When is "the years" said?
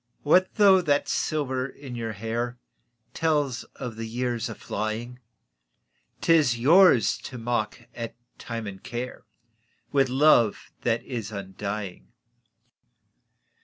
3.97-4.47